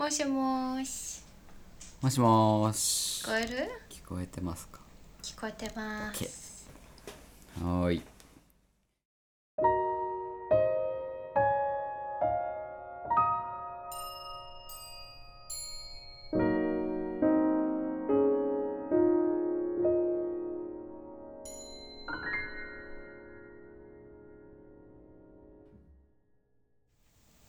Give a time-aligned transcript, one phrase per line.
[0.00, 1.20] もしもーし。
[2.00, 3.22] もしもーし。
[3.22, 3.70] 聞こえる？
[3.90, 4.80] 聞こえてますか？
[5.22, 6.66] 聞こえてます。
[7.62, 8.02] はーい。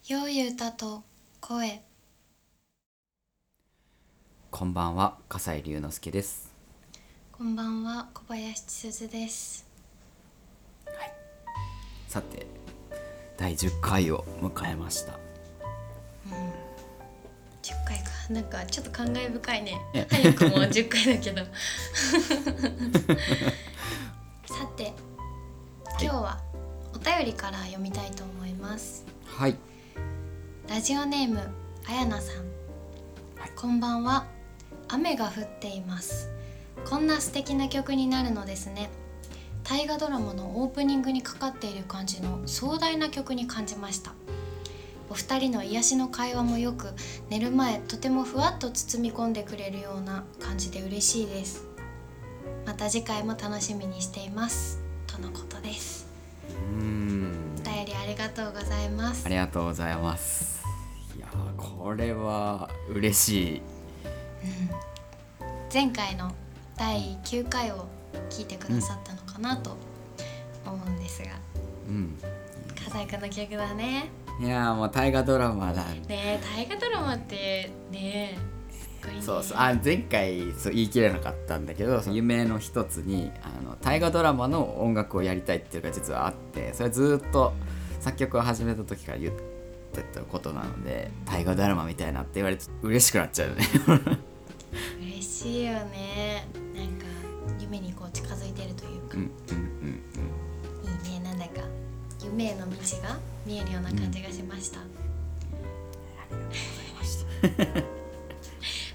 [0.09, 1.01] 良い歌と
[1.39, 1.81] 声
[4.61, 6.53] こんばんは笠井龍之介です。
[7.31, 9.65] こんばんは小林千鈴です。
[12.07, 12.45] さて
[13.37, 15.13] 第10回を迎えました。
[15.13, 15.17] 10
[17.87, 18.11] 回か。
[18.29, 19.81] なんかちょっと感慨深いね。
[19.95, 20.05] え。
[20.07, 21.41] 早くも10回だけど。
[24.45, 24.93] さて
[25.99, 26.39] 今日は
[26.93, 29.07] お便りから読みたいと思います。
[29.25, 29.55] はい。
[30.69, 31.49] ラジオネーム
[31.87, 32.35] あやなさん、
[33.39, 33.51] はい。
[33.55, 34.27] こんばんは
[34.93, 36.29] 雨が降っています。
[36.85, 38.89] こんな素敵な曲になるのですね。
[39.63, 44.11] 大河ドラマのオープニングにかかっている感じの壮大な曲に感じました。
[45.09, 46.93] お二人の癒しの会話もよく
[47.29, 51.65] 寝る前とてもふわっと包み込んでくれるような感じで嬉しいです。
[52.65, 54.81] また次回も楽しみにしています。
[55.07, 56.07] とのことです。
[56.49, 57.55] うーん。
[57.59, 59.25] お便りありがとうございます。
[59.25, 60.61] ありがとうございます。
[61.15, 63.61] いやーこれは嬉しい
[65.73, 66.31] 前回の
[66.77, 67.87] 第9回を
[68.29, 69.77] 聞いてくださったのかなと
[70.65, 71.29] 思うんですが、
[71.87, 72.17] うん。
[72.83, 73.21] 笠井くん。
[73.21, 75.83] の曲だねいやーもう大河ドラマだ。
[75.85, 78.37] ねえ大河ドラマってね
[78.71, 79.21] すっごいね。
[79.21, 79.57] そうそう。
[79.57, 87.53] あ前回そう言い切れなかったんだけどその夢の一つにあの大河ドラマの音楽をやりたいっていうのが実はあってそれずっと
[87.99, 89.33] 作曲を始めた時から言っ
[89.93, 93.65] てたことなので大河ドラマみたいなって言われて嬉しくなっちゃうよね
[95.21, 96.47] 嬉しいよね。
[96.73, 97.05] なんか
[97.59, 100.01] 夢にこう近づいてるというか、うんうんうん
[101.05, 101.23] いいね。
[101.23, 101.61] なんだか。
[102.23, 104.79] 夢への道が見えるような感じがしました、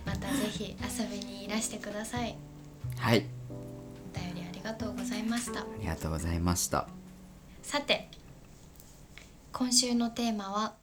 [0.05, 0.29] また。
[0.29, 2.37] ぜひ遊びにいらしてください。
[2.99, 3.27] はい。
[4.15, 5.61] お便りありがとうございました。
[5.61, 6.89] ありがとうございました。
[7.63, 8.09] さて
[9.53, 10.75] 今週のテーマは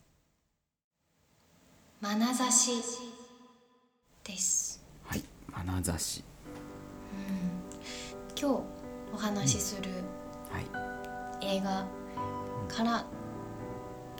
[2.01, 2.71] 「眼差し」
[4.23, 4.69] です。
[4.69, 4.72] はい
[5.65, 6.23] 眼差し
[8.39, 8.63] 今日
[9.13, 9.91] お話しする
[10.51, 10.59] は
[11.41, 11.55] い。
[11.57, 11.85] 映画
[12.67, 13.05] から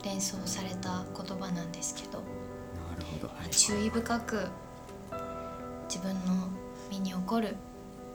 [0.04, 2.18] 連想された言葉なんですけど。
[2.18, 2.24] な
[2.98, 3.28] るほど。
[3.28, 3.50] はい。
[3.50, 4.48] 注意深く
[5.88, 6.48] 自分の
[6.90, 7.56] 身に起こる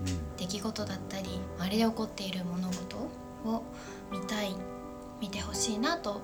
[0.02, 0.38] うん。
[0.38, 2.98] 出来事だったり周りで起こっている物事
[3.46, 3.64] を
[4.12, 4.56] 見たい
[5.22, 6.22] 見てほしいなと思っ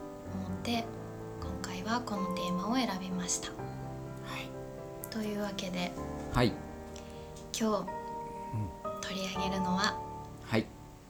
[0.63, 0.85] て
[1.41, 3.49] 今回はこのテーマを選びました。
[3.49, 3.53] は
[4.39, 5.09] い。
[5.11, 5.91] というわけで。
[6.33, 6.53] はい
[7.57, 7.85] 今
[9.01, 9.97] 日取り上げるのは
[10.45, 10.65] はい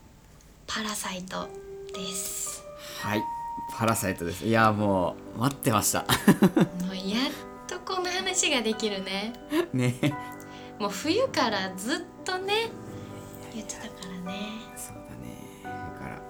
[0.68, 1.50] 「パラサイト」
[1.92, 2.64] です。
[3.02, 3.24] はい。
[3.72, 4.46] パラサイトです。
[4.46, 6.02] いやもう待ってました。
[6.86, 9.34] もうやっとこの話ができるね。
[9.74, 9.96] ね。
[10.78, 12.70] もう冬からずっとね
[13.52, 14.36] 言ってたからね。
[14.78, 15.64] そうだね。
[15.64, 15.70] だ
[16.00, 16.22] から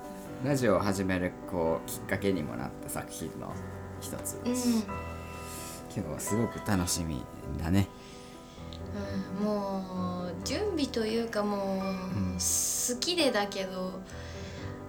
[0.45, 3.51] ラジオを始めるこうきっかけにもなった作品の
[3.99, 4.85] 一つうん、です、
[5.93, 7.21] 今日はすごく楽しみ
[7.61, 7.89] だね
[9.39, 11.59] うん、もう準備というかもう、
[12.35, 14.01] 好きでだけど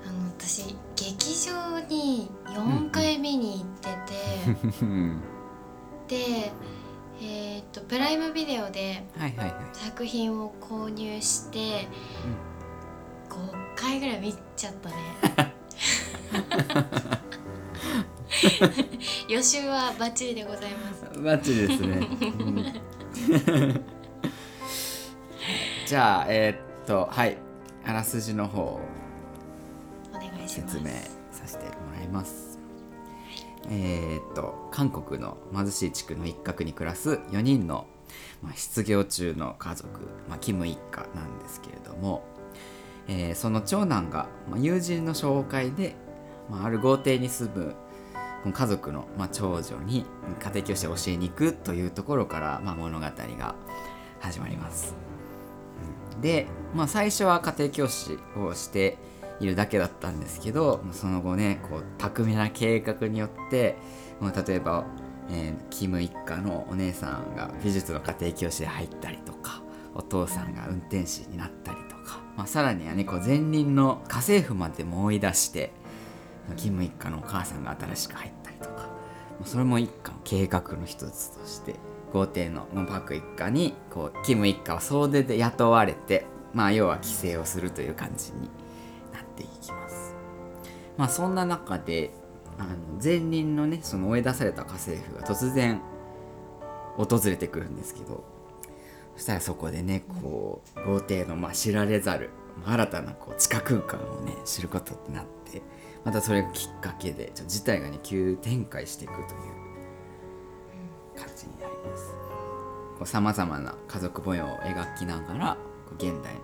[0.06, 5.20] あの私劇場に4回見に行ってて、うん。
[6.08, 6.52] で
[7.20, 9.04] えーっとプライムビデオで
[9.72, 11.88] 作品を購入して、
[13.28, 14.96] 5回ぐらい見ちゃったね。
[19.28, 21.20] 予習はバッチリでございます。
[21.20, 23.86] バッチリですね、うん
[25.86, 27.36] じゃあえーっとはい
[27.84, 28.80] あらすじの方
[30.48, 30.86] 説明
[31.30, 32.58] させてもらいます。
[33.70, 37.86] えーっと韓国の貧しい地区の一角に暮らす4人の、
[38.42, 39.88] まあ、失業中の家族、
[40.28, 42.24] まあ、キム一家なんですけれども、
[43.06, 45.94] えーその長男が、まあ、友人の紹介で、
[46.50, 47.48] まあ、ある豪邸に住
[48.44, 50.04] む家族の、まあ、長女に
[50.40, 53.54] 家庭教師を教えに行くというところから、まあ、物語が
[54.18, 55.15] 始まります。
[56.20, 58.98] で、まあ、最初は家庭教師をして
[59.40, 63.76] いるだけだったんですけどその後ねこう巧みな計画によって
[64.20, 64.86] もう例えば、
[65.30, 69.62] えーキム一家のお姉さんが美術の家庭教師で入ったりとか
[69.94, 75.72] お父さんが運転士になったりとか、まあ、さらにはねこう前任の家政婦までも追い出して
[76.56, 78.88] キム一家のお母さんが新しく入ったりとか
[79.44, 81.74] それも一家の計画の一つとして
[82.12, 88.48] 豪邸のモンパク一家にこうキム一家は総出で雇われてまあ要は規制をするという感じに
[89.12, 90.14] なっていきます。
[90.96, 92.10] まあそんな中で
[92.58, 95.80] あの前任のねその追い出された家政婦が突然
[96.96, 98.24] 訪れてくるんですけど
[99.16, 102.30] そしたらそこでねこう豪邸のまあ知られざる
[102.64, 105.60] 新たなこう地下空間をね知ることになって
[106.04, 109.26] またそれがきっかけでちょっと事態がね急展開していくという
[111.16, 111.65] 感じになります。
[113.04, 115.56] さまざまな家族模様を描きながら
[115.96, 116.40] 現代の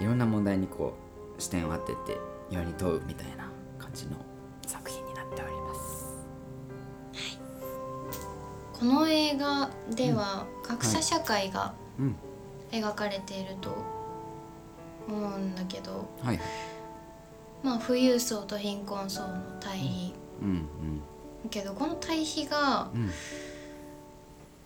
[0.00, 0.94] いろんな問題にこ
[1.38, 2.18] う視点を当てて
[2.50, 4.16] 世に問うみたいな感じの
[4.66, 6.06] 作品になっております。
[8.72, 12.16] この映画では格差社会がうん。
[12.72, 13.76] 描かれていると
[15.08, 16.46] 思うんだけど、はいはい。
[17.62, 20.68] まあ富裕層と貧困層の対比、うん。
[21.48, 23.10] けどこの対比がうんうん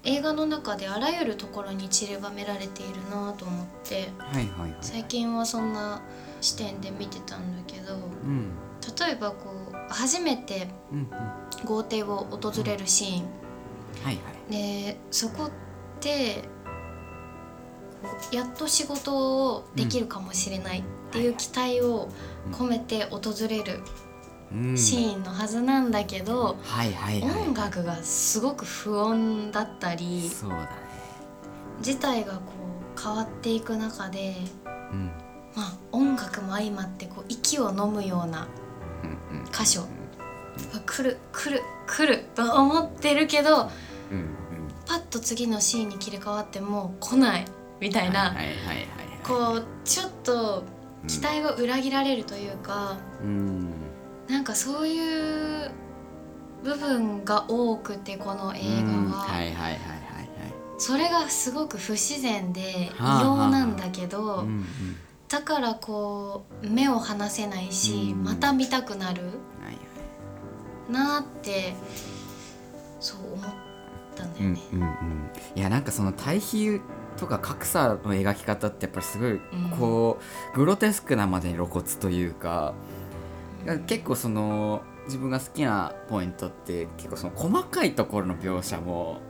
[0.05, 4.77] 映画の中であらゆるところに散りばめられているなと思ってはいはいはい。
[4.81, 6.01] 最近はそんな
[6.41, 8.51] 視点で見てたんだけどうん。
[8.99, 11.07] 例えばこう初めてうんうん。
[11.67, 13.25] 豪邸を訪れるシーン。
[14.03, 14.53] はいはい。
[14.53, 15.51] でそこっ
[16.01, 16.45] て
[18.33, 20.83] やっと仕事をできるかもしれないっ
[21.13, 22.09] ていう期待を
[22.53, 24.10] 込めて訪れるうん
[24.77, 27.31] シーンのはずなんだけど、はいはいはい。
[27.47, 30.69] 音楽がすごく不穏だったりそうだね。
[31.81, 32.41] 事態がこ
[32.97, 34.35] う変わっていく中で、
[34.93, 35.11] うん。
[35.55, 38.47] まあ、音楽も相まってこう息を飲むような
[39.03, 39.81] うんうん箇所
[40.73, 43.69] が来る来る来ると思ってるけど
[44.13, 44.29] うんうん
[44.87, 47.45] パッと次のシーンに切り替わっても来ない
[47.81, 48.37] みたいな、
[49.25, 50.65] こうちょっと
[51.09, 53.73] 期待を裏切られるというか、うん
[54.31, 55.71] なんかそういう
[56.63, 59.77] 部分が多くてこの映うん画は、はいはいはいはいはい。
[60.79, 64.65] それがすごく不自然で異様なんだけど、うんうん。
[65.29, 68.25] だからこう目を離せないし、うん。
[68.25, 69.23] また見たくなる。
[70.89, 71.75] なって
[72.99, 73.47] そう思っ
[74.17, 74.61] たんだよね。
[74.73, 75.31] うんうんうん。
[75.55, 76.81] いやなんかその対比
[77.17, 79.41] とか格差の描き方ってやっぱりすごい
[79.79, 80.19] こ
[80.55, 82.75] う、グロテスクなまでに露骨というか
[83.87, 89.21] 結構その自分が好きなポイントって結構その細かいところの描写も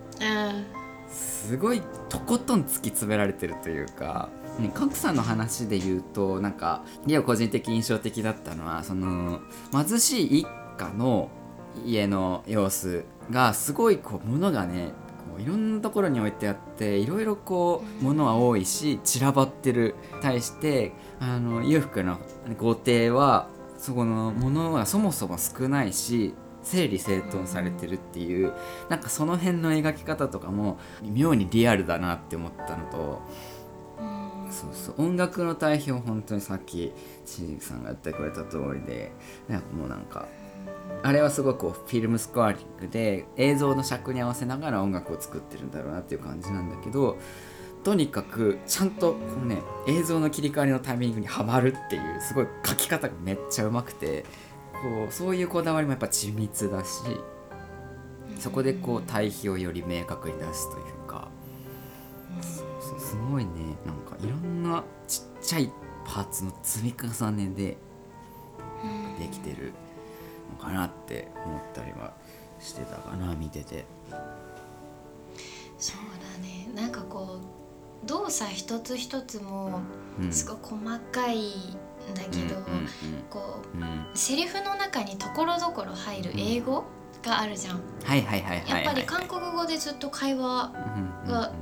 [1.09, 4.29] すごいとことん突き詰められてるというか、
[4.59, 9.41] ね、格差の話で言うとなんかリオ個人的印象的だったのはその
[9.73, 10.47] 貧しい一
[10.79, 11.31] 家の
[11.85, 14.93] 家の様子がすごいこう物がね
[15.31, 19.95] こういろんなところに置いてあっていろいろこう物は多いし散らばってる。
[20.21, 22.19] 対してあの裕福な
[22.59, 23.49] 豪邸は
[23.81, 28.53] そこの物がそもそも少ないし整理整頓されてるっていう
[28.91, 33.23] なんかその辺の描き方とかも妙にリアルだなって思ったのと
[33.99, 34.03] う
[34.49, 34.53] ん。
[34.53, 34.95] そうそう。
[34.99, 36.93] 音楽の対比を本当にさっき
[37.25, 39.13] しじさんがやってくれた通りで
[39.49, 40.29] なんかもうなんか
[41.03, 47.17] あれはすごくフィルムスコアリングで映像の尺に合わせながら音楽を作ってるんだろうなっていう感じなんだけど
[47.83, 54.25] とにかくちゃんとこうね映像の切り替わりのタイミングにはまるっていうすごい書き方がめっちゃうまくて
[54.83, 57.03] こうそういうこだわりもやっぱ緻密だし
[58.39, 61.29] そこでこう対比をより明確に出すというか。
[62.41, 63.51] そうすごいね。
[63.85, 65.71] なんかいろんなちっちゃい
[66.05, 67.77] パーツの積み重ねで
[69.19, 69.73] できてる
[70.51, 72.15] のかなって思ったりは
[72.59, 73.85] してたかな見てて。
[75.79, 76.01] そう
[76.35, 76.69] だね。
[76.75, 77.60] なんかこう
[78.07, 79.81] 動作一つ一つも
[80.21, 80.33] うん。
[80.33, 82.87] すごい細かいんだけど、うん
[83.31, 86.85] こうセリフの中にところどころ入る英語
[87.23, 87.81] があるじゃん。
[88.05, 90.73] はいはいはいやっぱり韓国語でずっと会話
[91.29, 91.53] が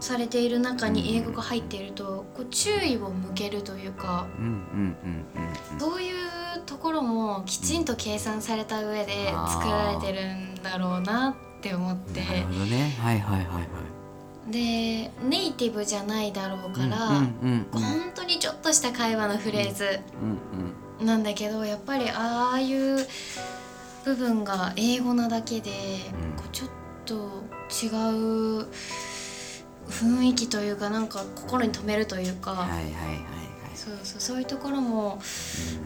[0.00, 4.26] されている中に英語が入っているとこう注意を向けるというか
[5.78, 6.16] そういう
[6.66, 12.24] ところもきちんと計算された上で作られてるんだろうなって思って。
[12.24, 12.96] なるほどね。
[13.00, 13.68] はいはいはいはい
[14.48, 17.66] でネイティブじゃないだろうから、本
[18.14, 20.00] 当にちょっとした会話のフレーズ
[21.00, 22.98] うんなんだけどやっぱりああいう
[24.04, 26.32] 部分が英語なだけで、うん。
[26.36, 26.70] こうちょっ
[27.04, 27.14] と
[27.70, 27.88] 違
[28.62, 28.66] う
[29.88, 33.26] 雰囲気というかなんか心に留めるというか、うんはいはいはいはい。
[33.74, 35.18] そうそうそういうところも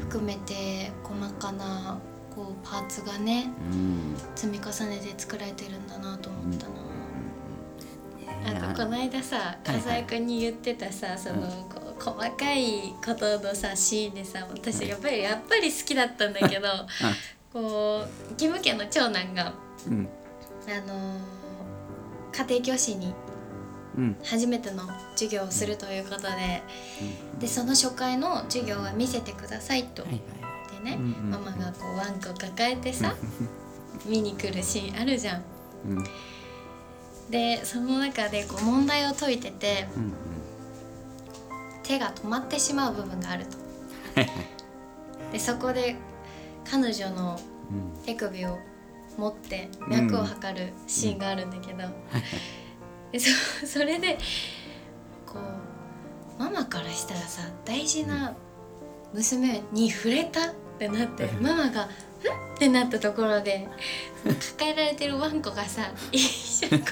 [0.00, 1.98] 含めて細かな
[2.34, 4.16] こうパーツがねうん。
[4.34, 6.93] 積み重ねて作られてるんだなと思ったな。
[8.46, 9.82] うんなんかこの間さ、はいはい。
[9.82, 11.42] 笠井君に言ってたさその、
[11.74, 16.68] こう細かいことのさシーンでさ私やっぱりやっぱり好きだったんだけど
[17.52, 19.54] こう義務家の長男が
[19.86, 20.08] うん。
[20.66, 21.18] あのー
[22.36, 23.14] 家庭教師に
[23.96, 24.16] うん。
[24.24, 24.82] 初めての
[25.12, 26.62] 授業をするということで
[27.38, 30.02] でその初回の授業は見せてくださいと。
[30.02, 30.20] はい
[30.84, 33.14] でね、うんうんママがこうワンコ抱えてさ
[34.04, 35.42] 見に来るシーンあるじゃん。
[35.88, 36.04] うん
[37.30, 40.12] でその中でこう問題を解いててうん
[41.82, 43.58] 手が止まってしまう部分があると。
[45.32, 45.96] でそこで
[46.64, 47.38] 彼女の
[47.70, 48.58] うん手首を
[49.18, 51.84] 持って脈を測るシーンがあるんだけど、
[53.12, 53.28] でそ
[53.66, 54.18] それで
[55.26, 55.38] こ
[56.38, 58.34] うママからしたらさ大事な
[59.12, 61.88] 娘に触れたってなってママが「ん?」
[62.30, 63.68] ってなったところで
[64.24, 66.86] 抱えられてるワンコがさ一緒にこ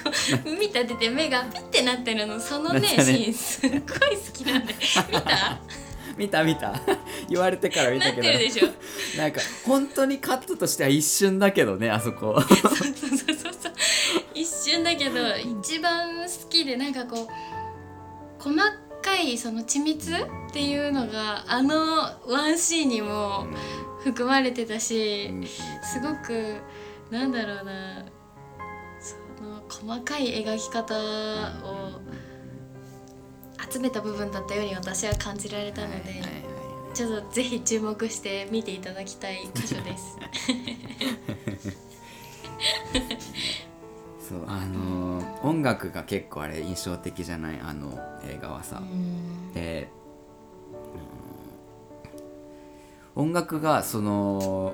[0.45, 3.83] う見立てて目がピッてなってるのそのねシーンすっごい好
[4.33, 5.59] きなんで見た？
[6.15, 6.79] 見た見た。
[7.29, 8.29] 言われてから見なたけど。
[8.29, 8.69] ってるでしょ。
[9.17, 12.39] なんか本当にカットとしては一瞬だけどねあそこ。
[12.39, 13.73] そうそうそうそう。
[14.35, 15.19] 一瞬だけど
[15.61, 18.55] 一番好きでなんかこう細
[19.01, 20.17] かいその緻密っ
[20.51, 21.75] ていうのがあの
[22.27, 23.47] ワンシーンにも
[24.03, 26.57] 含まれてたしうんすごく
[27.11, 28.05] なんだろうな。
[28.99, 32.01] その細かい描き方を
[33.71, 36.43] 集めた部分だったように私は感じられたので、はいはいはい
[36.93, 40.15] ちょっとぜひ注目して見ていただきたい箇所です。
[44.29, 47.59] そうあのー音楽が結構あれ印象的じゃない？
[47.59, 49.51] あの映画はさ、うん。
[49.53, 49.89] で、
[53.15, 54.73] 音楽がその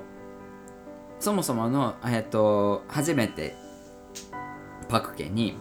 [1.18, 3.54] そもそもの、えっと初めて
[4.88, 5.54] パク家に、えっ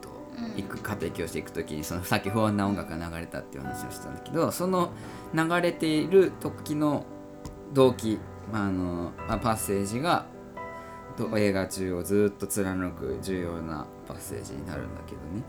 [0.00, 0.62] とうん。
[0.62, 4.90] 行く家庭教師行く時にそのさっき不穏な音楽が流れたっていう話をしたんだけどその
[5.34, 7.06] 流れている時の
[7.72, 8.18] 動機、
[8.52, 10.26] まああのまあパッセージが
[11.18, 15.42] と映画中をずっと貫く重要なパッセージになるんだけどね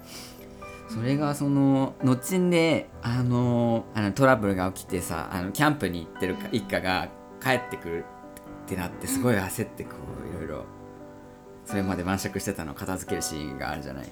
[0.90, 7.10] それがその後にあのあのトラブルが起きてさあのキャンプに行ってるか一家が
[7.42, 8.06] 帰ってくる
[8.66, 9.92] ってなってすごい焦ってこ
[10.26, 10.66] ういろいろ。
[11.70, 14.12] それまで晩酌してたのを片付けるシーンがあるじゃない。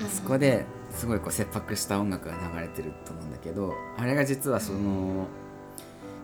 [0.00, 5.26] あそこですごいこう切迫した音楽が流れてると思うんだけどあれが実はその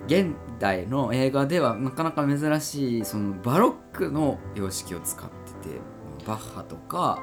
[0.06, 5.76] 現代の映画ではなかなか珍しいそのバロックの様式を使ってて
[6.24, 7.20] バッハとか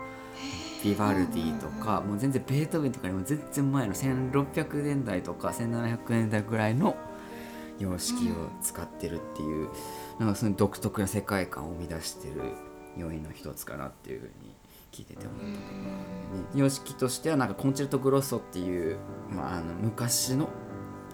[0.83, 6.95] ビバルディとかもう全然ベートーベンとかにも全然前の1600年代とか1700年代ぐらいの
[7.79, 9.69] 様式を使ってるっていう、
[10.19, 12.53] なんかその独特な世界観を生み出してる
[12.95, 14.55] 要因の一つかなっていうふうに
[14.91, 15.73] 聞いてて思ったとこ
[16.33, 18.97] ろ、ね、様式としてはなんかコンチェルト・グロッソっていう、
[19.29, 20.49] まあ、あの昔の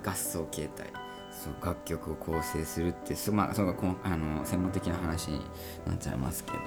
[0.04, 0.88] 合奏形態。
[1.30, 5.42] そう楽曲を構成するってすまあそれがこんあの専門的な話に
[5.86, 6.58] なっちゃいますけど。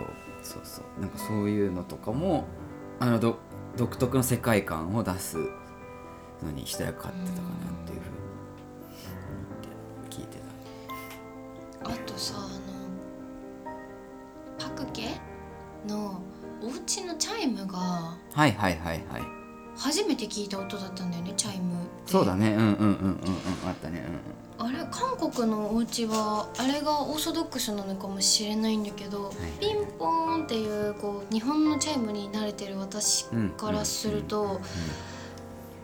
[0.42, 1.00] そうそう。
[1.00, 2.44] なんかそういうのとかも
[3.00, 3.38] あのど
[3.76, 5.38] 独特の世界観を出す
[6.42, 10.36] のに一役買ってたかなっていうふうに思って聞いて
[11.82, 11.90] た。
[11.90, 13.78] あとさあの
[14.58, 15.18] パク家
[15.88, 16.20] の
[16.62, 19.22] お家のチャイムがはいはいはいはい。
[19.78, 22.12] 初めて聞いた音だったんだよねチャイムって。
[22.12, 22.50] そうだね。
[22.50, 23.18] うんうんうんうんうん。
[23.66, 24.04] あったね
[24.62, 34.60] あれ韓国のお家はあれがオーソドックスなのかもしれないんだけど、いピンポーンっていうこう日本のチャイムに慣れてる私うんうんからすると、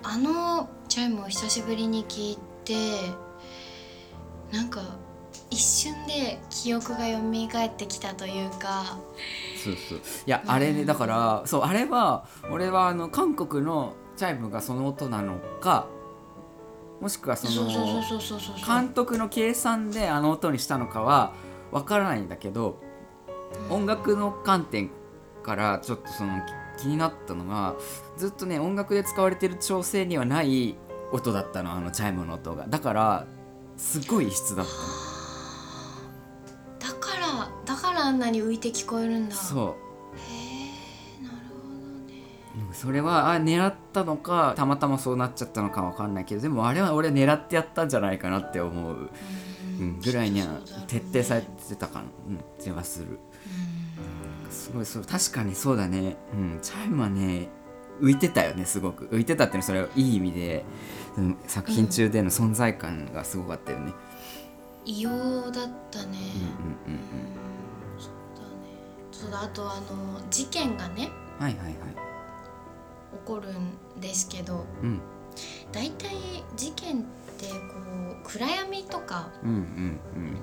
[0.03, 2.75] あのチャイムを久しぶりに聞いて
[4.53, 4.83] なんか
[5.51, 8.99] 一瞬で記憶が蘇ってきたというか。
[9.65, 9.99] そうそう。
[9.99, 15.87] いやあれねだからそうあれは俺はあの韓国のチャイムがその音なのか
[17.01, 17.69] もしくはその
[18.67, 21.35] 監督の計算であの音にしたのかは
[21.71, 22.81] わからないんだけど
[23.71, 24.91] 音楽の観点
[25.43, 26.41] からちょっとその
[26.77, 27.75] き気になったのが
[28.17, 30.77] ずっとね音楽で使われてる調整にはない
[31.13, 32.67] 音だったのあのチャイムの音が。
[32.69, 33.27] だから
[33.77, 34.73] すごい異質だった
[36.89, 36.93] の。
[36.95, 39.35] だからだからあんなに浮いて聞こえるんだ。
[39.35, 39.86] そう
[42.73, 49.11] それはあ狙ったのかたまたまそうなっちゃったのかわかんないけどでもあれは俺狙ってやったんじゃないかなって思う、
[49.79, 53.19] うん、ぐらいには徹底されてたかな、うん、気はする。
[54.47, 54.51] うん。
[54.51, 56.17] すごいそう確かにそうだね。
[56.33, 57.49] うんチャイムはね
[58.01, 59.07] 浮いてたよねすごく。
[59.09, 60.65] 浮いてたっていうのはそれはいい意味で、
[61.19, 63.93] うん、作品中での存在感がすごかったよね、
[64.85, 66.19] 異様だったね、
[66.87, 67.09] うんうんうんうん。
[67.99, 68.57] そうだね
[69.13, 71.11] そうだあとあの事件がね。
[71.39, 71.75] はいはいはい。
[71.75, 72.06] 起
[73.25, 75.01] こるんですけどうん。
[75.73, 76.17] 大体
[76.57, 77.03] 事件っ
[77.39, 77.57] てこ
[78.25, 80.41] う暗闇とかうんうんうん。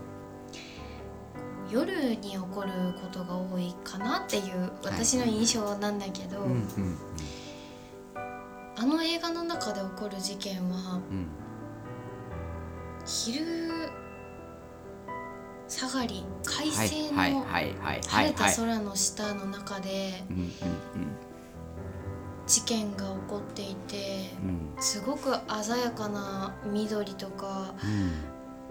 [1.71, 2.69] 夜に起こる
[3.01, 6.97] ことが多いかなっていう私の印象なんだけど、うんうん
[8.75, 11.27] あの映画の中で起こる事件はうん
[13.05, 13.45] 昼
[15.67, 16.87] 下がり快はい。
[16.87, 17.33] 晴のはい。
[17.33, 17.43] はい。
[17.45, 17.75] はい。
[17.77, 20.51] は晴れたいはい空の下の中でうんうん
[22.53, 24.49] 事件が起こっていてうん。
[24.49, 25.33] うんすごく
[25.63, 27.73] 鮮やかな緑とか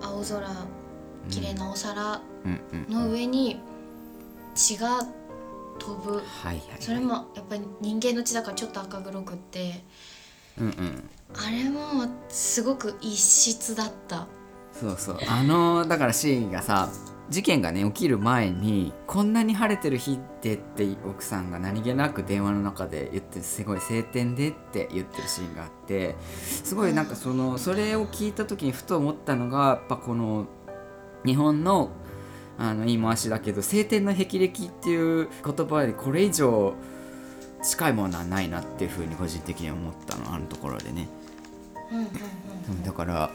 [0.01, 0.05] うん。
[0.05, 0.49] 青空
[1.29, 2.21] 綺麗なお皿
[2.89, 3.61] の上に
[4.55, 5.01] 血が
[5.79, 6.19] 飛ぶ。
[6.19, 6.59] はいはいはい。
[6.81, 9.83] それもやっぱり人間の血だからちょっと赤黒くって。
[10.59, 11.11] うんうん。
[11.35, 14.27] あれもすごく異質だった。
[14.73, 15.19] そうそう。
[15.29, 16.89] あのだからシーンがさ
[17.29, 26.17] 事件がね起きる前にこんなに晴れてる日でって奥さんが何気なく電話の中で言ってすごい晴天でって言ってるシーンがあって
[26.65, 30.47] すごいなんかそのそれを聞いた時にふと思ったのがやっぱこの
[31.25, 31.91] 日本の
[32.59, 36.75] あの言い回しだけど晴天の霹靂っていう言葉でこれ以上
[37.63, 41.09] 近いものはないなっていうふうに個人的には思ったのあのところでね。
[41.91, 43.31] うんうんうんだから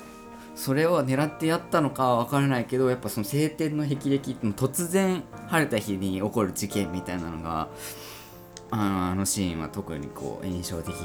[0.57, 7.69] それを狙ってやったのかは分からないけどやっぱその晴天の霹靂って突然晴れた日に起こる事件みたいなのが
[8.71, 10.95] あのあのシーンは特にこう印象的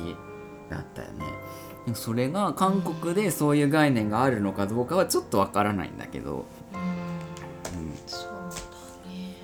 [0.71, 1.27] だったよね。
[1.85, 9.37] でもそれが韓国でそういう概念があるのかどうかはちょっと分からないんだけど、うん、そうだね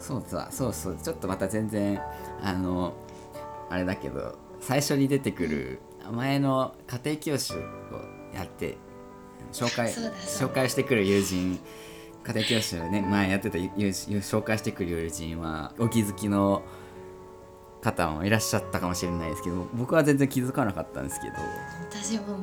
[0.00, 2.00] そうさそうそうちょっとまた全然
[2.42, 2.94] あの
[3.68, 7.58] あれだけど最初に出てくる前の家庭教師を
[8.34, 8.78] やって
[9.52, 11.58] 紹介紹介してくる友人
[12.22, 16.62] 家庭教師をね前やってた紹介してくる友人はお気づきの
[17.80, 21.32] 方もいらっしゃったかもしれないですけど僕は全然気づかなかったんですけど。
[21.90, 22.36] 私も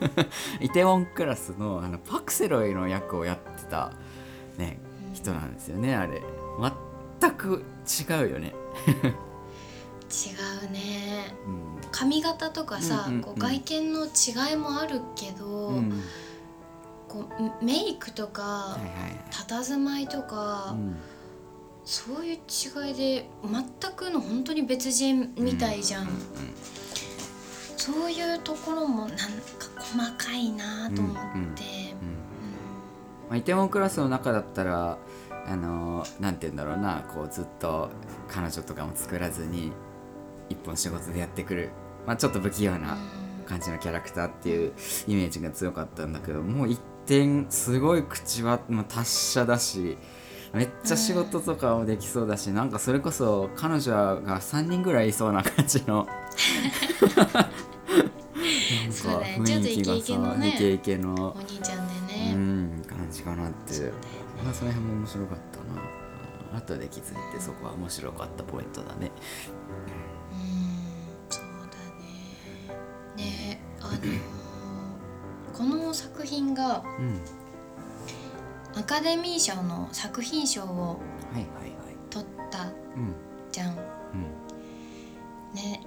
[0.00, 0.28] 全く。
[0.64, 3.92] イテウォンクラスのあのパクセロイの役をやってた、
[4.56, 4.78] ね、
[5.12, 6.22] 人なんですよねあれ。
[7.20, 7.64] 全く
[8.08, 8.54] 違うよね。
[10.08, 11.34] 違うね。
[11.46, 13.22] うん髪型とかさ、うんうんうん。
[13.22, 16.02] こう外見の違いもあるけど、うん。
[17.08, 17.24] こ
[17.60, 19.18] うメイクとか、はいはい。
[19.30, 20.96] 佇まいとか、うん。
[21.88, 26.08] そういう違いで全くの本当に別人みたいじゃん、う
[27.78, 29.24] そういうところもなんか
[29.78, 31.48] 細かいなと思って、うんうん
[33.30, 34.98] まあ、イテウォンクラスの中だったら
[35.46, 37.88] あのーなんて言うんだろうなこうずっと
[38.28, 39.72] 彼女とかも作らずに
[40.48, 41.70] 一本仕事でやってくる、
[42.06, 42.96] まあ、ちょっと不器用な
[43.46, 44.72] 感じのキャラクターっていう
[45.06, 49.96] イメージが強かったんだけどもう一点すごい口はもう達者だし
[50.52, 56.06] めっちゃ仕事とかもできそうだし、なんかそれこそ彼女が3人ぐらいいそうな感じの
[58.84, 59.40] なんそうかだね。
[59.44, 63.92] ちょっとイケイケのねイケイケのお兄ちゃんでうね、ん感じかなって
[64.42, 65.58] まあその辺も面白かった
[66.54, 66.58] な。
[66.58, 69.10] 後で気づいてそこは面白かったポイントだね
[75.58, 77.20] この作品がうん。
[78.78, 81.00] アカデミー賞の作品賞を
[82.10, 83.14] 取ったうん。
[83.50, 83.70] じゃん。
[83.70, 85.54] うん。
[85.54, 85.80] ね。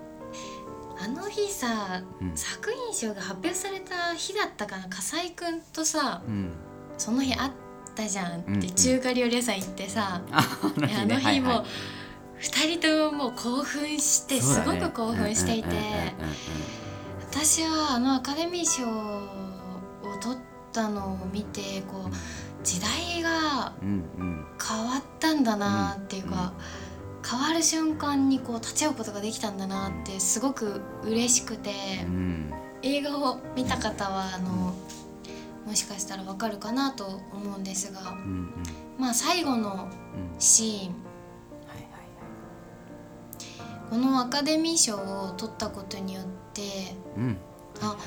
[1.00, 2.36] あの日さ、うん。
[2.36, 6.52] 作品賞が発表された日だったかな笠井くんとさうん。
[6.98, 7.52] その日あっ
[7.96, 8.62] たじゃんって、うんうん。
[8.76, 11.66] 中華料理屋さん行ってさ、ああのいやあの日も、はいはい。
[12.40, 16.12] 二人とももう興奮してすごく興奮していて、うんうんうん。
[17.30, 19.51] 私はあのアカデミー賞
[20.72, 26.54] ったのを見てこう時代が変わったんだなっていうか、
[27.28, 31.72] 変わる瞬間にこう立ち会うことができたんだなってすごく嬉しくて、
[32.84, 34.74] 映画を見た方はあの
[35.66, 38.16] もしかしたらわかるかなと思うんですが
[38.98, 40.40] まあ最後のうん。
[40.40, 40.96] シーン。
[43.90, 46.62] このアカデミー賞を取ったことによって
[47.18, 47.38] うん。
[47.82, 47.98] あ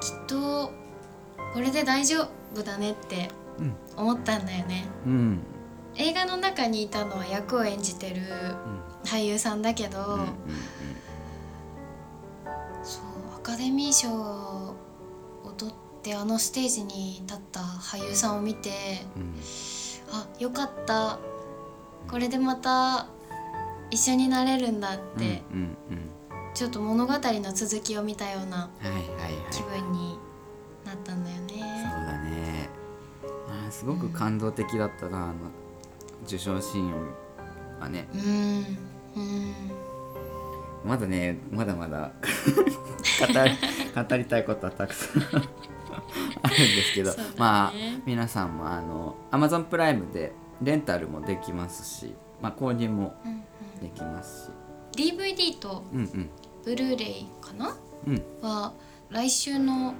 [0.00, 0.70] きっと
[1.54, 3.74] これで大丈夫だねってうん。
[3.96, 4.86] 思ったんだよね。
[5.06, 5.40] うん。
[5.96, 8.22] 映画の中にいたのは役を演じてる
[9.04, 10.28] 俳優さんだけど、うんうん
[12.84, 13.02] そう
[13.36, 14.76] アカデミー賞を
[15.56, 18.70] 取ってあのステージに立った俳優さんを見て
[19.16, 19.34] うん。
[20.12, 21.18] あよかった。
[22.08, 23.06] これでまた
[23.90, 26.10] 一緒になれるんだっうんて、うんうん。
[26.54, 28.70] ちょっと物語の続きを見たような
[29.50, 30.07] 気分に
[33.88, 35.34] ごく感動的だったなあの
[36.26, 37.14] 受賞シーン
[37.80, 38.06] はね。
[40.84, 42.12] まだねまだまだ
[44.08, 45.22] 語りたいことはたくさん
[46.42, 47.16] あるんですけど、ね。
[47.36, 47.72] まあ
[48.06, 53.14] 皆さんもあの Amazon プライムでレンタルもできますし、まあ、購入も
[53.80, 54.50] できますし。
[54.96, 56.30] DVD とうんうん。
[56.64, 57.74] ブルーレイかな？
[58.06, 58.22] うん。
[58.42, 58.72] は
[59.10, 59.94] 来週の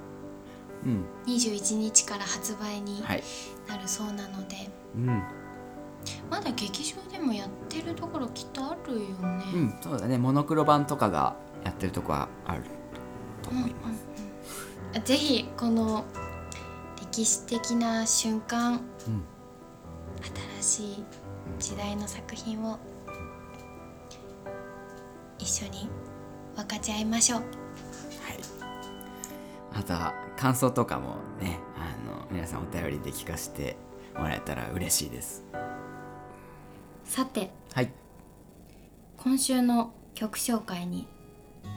[0.84, 1.04] うん。
[1.26, 3.22] 21日から発売にはい
[3.68, 4.56] なるそうなので、
[4.94, 5.22] うん、
[6.30, 9.44] まだ劇場でもやってるところきっとあるよね。
[9.54, 10.18] うん、そうだね。
[10.18, 12.62] モノクロ版とかがやってるとこはある
[13.42, 15.04] と思います、うんうんうん。
[15.04, 16.04] ぜひこの
[17.00, 18.74] 歴史的な瞬間
[19.06, 19.22] うん。
[20.60, 21.04] 新しい
[21.58, 22.78] 時代の作品を
[25.38, 25.88] 一緒に
[26.56, 27.40] 分かち合いましょう。
[27.40, 27.48] はい。
[29.72, 31.60] また感想とかもね
[32.30, 33.76] 皆さんお便りで聞かせて
[34.16, 35.44] もらえたら嬉しいです。
[37.04, 37.90] さてはい。
[39.16, 41.06] 今週の曲紹介に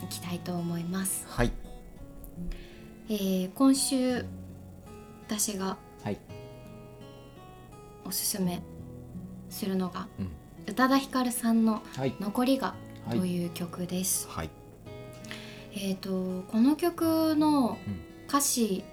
[0.01, 1.51] 行きたいと思います、はい。
[3.09, 4.25] えー今週
[5.27, 6.17] 私がはい。
[8.05, 8.61] おすすめ
[9.49, 10.31] するのがうん。
[10.67, 12.75] 宇多田ヒカルさんのはい「残りが」
[13.07, 13.19] はい。
[13.19, 14.49] という曲です、はい。
[15.73, 18.11] えー、とこの曲のうん。
[18.27, 18.85] 歌詞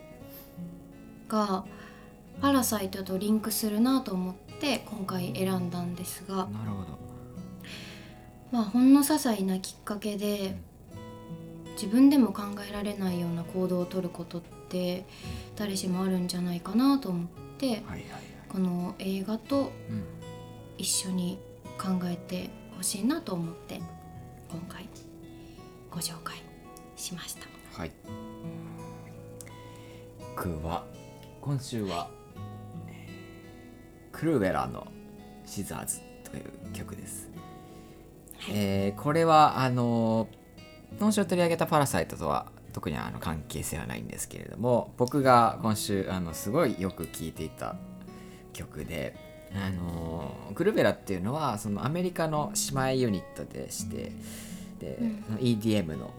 [1.28, 1.64] が
[2.40, 6.98] 「パラサイト」とリンクするなと思って今回選んだんですが、なるほど。
[8.50, 10.56] まあ、ほんの些細なきっかけで
[11.74, 15.04] 自分でも考えられないような行動をとることって
[15.54, 17.26] 誰しもあるんじゃないかなと思っ
[17.58, 18.02] てはいはいはい。
[18.48, 20.04] この映画とうん。
[20.78, 21.38] 一緒に
[21.76, 23.80] 考えてほしいなと思って
[24.48, 24.88] 今回
[25.90, 26.36] ご紹介
[26.96, 27.46] しました。
[27.76, 27.90] はい。
[30.36, 30.84] 僕は
[31.48, 32.10] 今週は
[32.88, 34.86] えークルーベラの
[35.46, 37.30] 「シザーズ」という曲です、
[38.52, 40.28] えーこれはあの
[40.98, 47.76] 今週取り上げた「パラサイト」とは特にあの関係性はないんですけれども僕が今週あのすごいよく聴いていた
[48.52, 49.16] 曲で
[49.54, 54.12] あのクルーベラっていうのはそのアメリカの姉妹ユニットでして
[54.80, 55.36] で、うん。
[55.38, 56.12] EDM の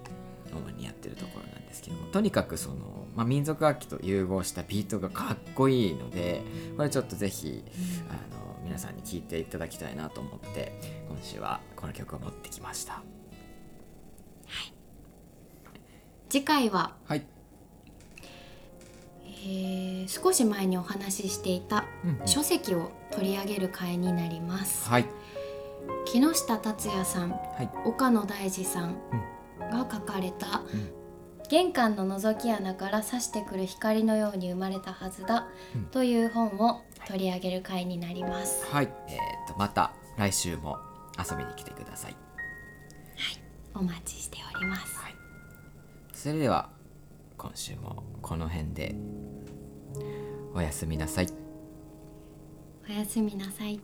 [0.54, 6.42] 主にやってるところなんですけどもとにかくその、まあ、民族楽器と融合したビートがかっこいいので
[6.78, 7.64] これちょっとぜひ
[8.10, 10.74] あの皆さんに聴いていただきたいなと思って
[11.08, 13.02] 今週はこの曲を持ってきました。
[16.30, 17.26] 次回は、はい、
[19.26, 22.28] えー少し前にお話ししていたうんうん。
[22.28, 24.90] 書籍を取り上げる回になります。
[24.90, 25.06] はい。
[26.06, 27.70] 木下達也さん、はい。
[27.86, 28.96] 岡野大二さん
[29.72, 30.92] が書かれた、うん。
[31.50, 35.86] 玄関の覗き穴から差してくる光のように生まれたはずだ、うん。
[35.86, 38.66] という本を取り上げる回になります。
[38.66, 38.90] はい。
[39.08, 40.78] えー、とまた来週も
[41.18, 42.16] 遊びに来てください、
[43.74, 44.98] お待ちしております。
[44.98, 45.16] はい、
[46.14, 46.70] それでは
[47.38, 48.96] 今週もこの辺で
[50.54, 51.28] おやすみなさい。
[52.88, 53.80] おやすみなさい。